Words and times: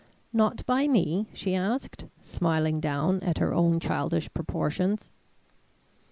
"Not 0.33 0.65
by 0.65 0.87
me?" 0.87 1.27
she 1.31 1.53
asked, 1.53 2.05
smiling 2.21 2.79
down 2.79 3.21
at 3.21 3.37
her 3.37 3.53
own 3.53 3.79
childish 3.79 4.33
proportions. 4.33 5.11